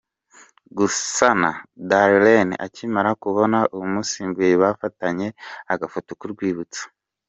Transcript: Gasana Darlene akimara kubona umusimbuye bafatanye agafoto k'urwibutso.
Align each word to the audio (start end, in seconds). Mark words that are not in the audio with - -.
Gasana 0.77 1.49
Darlene 1.89 2.53
akimara 2.65 3.11
kubona 3.23 3.59
umusimbuye 3.77 4.53
bafatanye 4.63 5.27
agafoto 5.73 6.11
k'urwibutso. 6.19 6.83